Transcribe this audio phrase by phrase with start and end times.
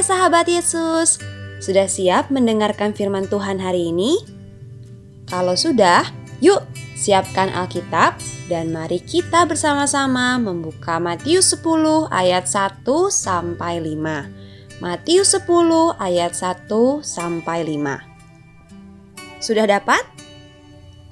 [0.00, 1.20] sahabat Yesus,
[1.60, 4.18] sudah siap mendengarkan firman Tuhan hari ini?
[5.30, 6.08] Kalau sudah,
[6.40, 6.64] yuk
[6.96, 8.16] siapkan Alkitab
[8.48, 14.82] dan mari kita bersama-sama membuka Matius 10 ayat 1 sampai 5.
[14.82, 15.46] Matius 10
[16.00, 18.00] ayat 1 sampai 5.
[19.44, 20.02] Sudah dapat?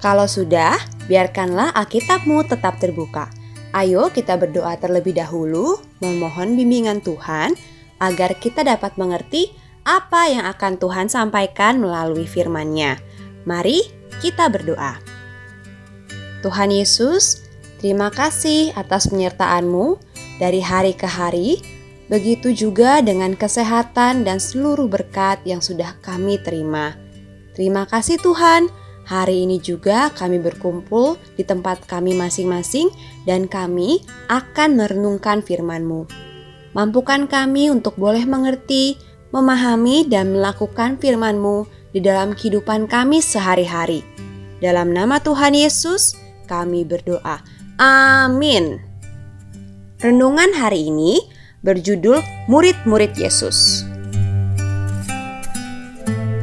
[0.01, 0.75] Kalau sudah,
[1.07, 3.31] biarkanlah Alkitabmu tetap terbuka.
[3.73, 7.57] Ayo kita berdoa terlebih dahulu, memohon bimbingan Tuhan
[8.03, 9.55] agar kita dapat mengerti
[9.87, 12.99] apa yang akan Tuhan sampaikan melalui firman-Nya.
[13.47, 13.83] Mari
[14.19, 14.99] kita berdoa.
[16.43, 17.47] Tuhan Yesus,
[17.79, 19.95] terima kasih atas penyertaan-Mu
[20.39, 21.63] dari hari ke hari,
[22.11, 26.99] begitu juga dengan kesehatan dan seluruh berkat yang sudah kami terima.
[27.55, 28.67] Terima kasih Tuhan,
[29.07, 32.91] hari ini juga kami berkumpul di tempat kami masing-masing
[33.23, 36.32] dan kami akan merenungkan firman-Mu.
[36.73, 38.97] Mampukan kami untuk boleh mengerti,
[39.29, 44.01] memahami dan melakukan firman-Mu di dalam kehidupan kami sehari-hari.
[44.57, 46.17] Dalam nama Tuhan Yesus,
[46.49, 47.45] kami berdoa.
[47.77, 48.81] Amin.
[50.01, 51.21] Renungan hari ini
[51.61, 53.85] berjudul Murid-murid Yesus.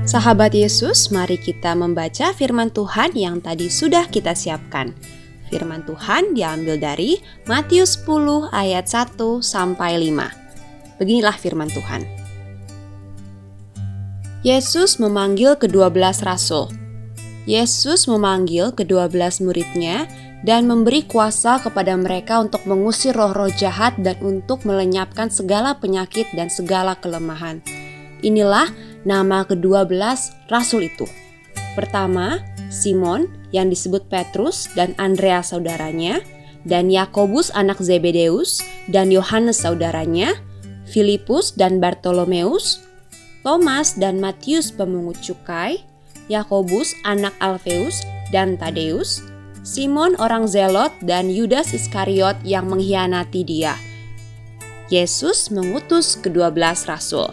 [0.07, 4.95] Sahabat Yesus, mari kita membaca firman Tuhan yang tadi sudah kita siapkan.
[5.51, 7.19] Firman Tuhan diambil dari
[7.51, 11.03] Matius 10 ayat 1 sampai 5.
[11.03, 12.07] Beginilah firman Tuhan.
[14.47, 16.71] Yesus memanggil kedua belas rasul.
[17.45, 20.09] Yesus memanggil kedua belas muridnya
[20.47, 26.49] dan memberi kuasa kepada mereka untuk mengusir roh-roh jahat dan untuk melenyapkan segala penyakit dan
[26.49, 27.61] segala kelemahan.
[28.25, 28.69] Inilah
[29.05, 31.05] nama kedua belas rasul itu.
[31.77, 36.23] Pertama, Simon yang disebut Petrus dan Andreas saudaranya,
[36.69, 40.37] dan Yakobus anak Zebedeus dan Yohanes saudaranya,
[40.87, 42.83] Filipus dan Bartolomeus,
[43.41, 45.81] Thomas dan Matius pemungut cukai,
[46.29, 49.25] Yakobus anak Alfeus dan Tadeus,
[49.65, 53.77] Simon orang Zelot dan Yudas Iskariot yang mengkhianati dia.
[54.91, 57.31] Yesus mengutus kedua belas rasul.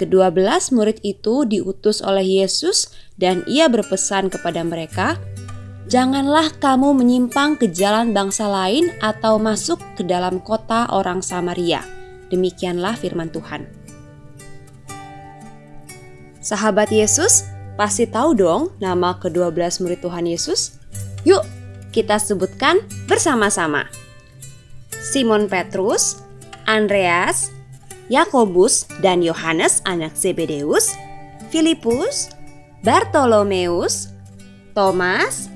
[0.00, 2.88] Kedua belas murid itu diutus oleh Yesus
[3.20, 5.20] dan ia berpesan kepada mereka,
[5.90, 11.82] Janganlah kamu menyimpang ke jalan bangsa lain atau masuk ke dalam kota orang Samaria.
[12.30, 13.66] Demikianlah firman Tuhan.
[16.38, 17.42] Sahabat Yesus
[17.74, 20.78] pasti tahu dong nama kedua belas murid Tuhan Yesus.
[21.26, 21.42] Yuk,
[21.90, 23.90] kita sebutkan bersama-sama.
[24.94, 26.22] Simon Petrus,
[26.70, 27.50] Andreas,
[28.10, 30.98] Yakobus dan Yohanes anak Zebedeus,
[31.54, 32.34] Filipus,
[32.82, 34.10] Bartolomeus,
[34.74, 35.46] Thomas,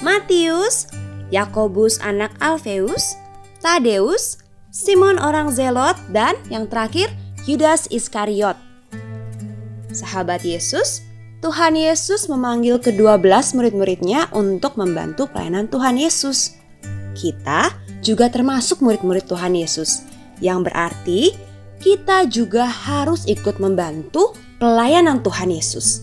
[0.00, 0.86] Matius,
[1.34, 3.18] Yakobus anak Alfeus,
[3.58, 4.38] Tadeus,
[4.70, 7.10] Simon orang Zelot dan yang terakhir
[7.44, 8.56] Yudas Iskariot
[9.94, 11.00] sahabat Yesus,
[11.40, 16.58] Tuhan Yesus memanggil kedua belas murid-muridnya untuk membantu pelayanan Tuhan Yesus.
[17.14, 17.70] Kita
[18.02, 20.02] juga termasuk murid-murid Tuhan Yesus,
[20.42, 21.32] yang berarti
[21.84, 26.00] kita juga harus ikut membantu pelayanan Tuhan Yesus.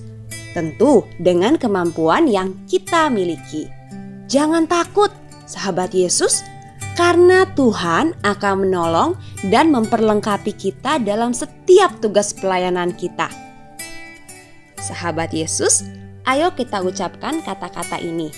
[0.53, 3.65] Tentu dengan kemampuan yang kita miliki.
[4.29, 5.09] Jangan takut,
[5.49, 6.45] sahabat Yesus,
[6.93, 9.17] karena Tuhan akan menolong
[9.49, 13.25] dan memperlengkapi kita dalam setiap tugas pelayanan kita.
[14.77, 15.81] Sahabat Yesus,
[16.29, 18.29] ayo kita ucapkan kata-kata ini.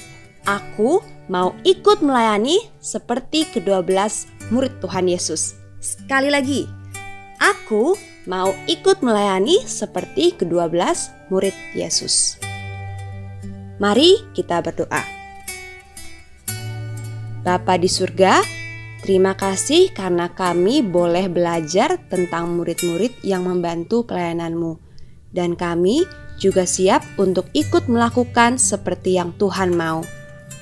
[0.48, 5.60] Aku mau ikut melayani seperti kedua belas murid Tuhan Yesus.
[5.84, 6.83] Sekali lagi,
[7.44, 12.40] aku mau ikut melayani seperti kedua belas murid Yesus.
[13.84, 15.04] Mari kita berdoa.
[17.44, 18.40] Bapa di surga,
[19.04, 24.80] terima kasih karena kami boleh belajar tentang murid-murid yang membantu pelayananmu.
[25.36, 26.08] Dan kami
[26.40, 30.08] juga siap untuk ikut melakukan seperti yang Tuhan mau.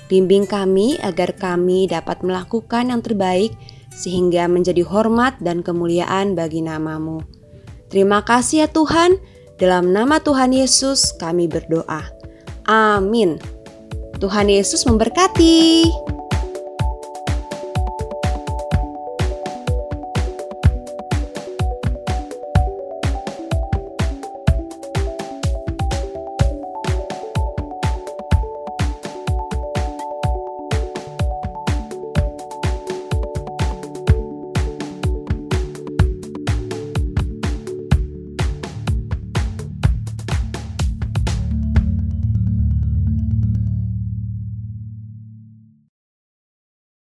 [0.09, 3.53] Bimbing kami agar kami dapat melakukan yang terbaik
[3.91, 7.21] sehingga menjadi hormat dan kemuliaan bagi namamu.
[7.91, 9.19] Terima kasih ya Tuhan,
[9.59, 12.07] dalam nama Tuhan Yesus kami berdoa.
[12.65, 13.37] Amin.
[14.17, 15.85] Tuhan Yesus memberkati.